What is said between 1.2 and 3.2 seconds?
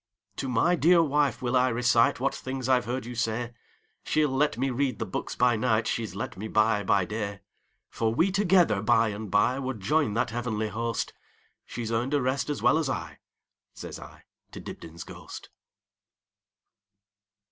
will I reciteWhat things I 've heard you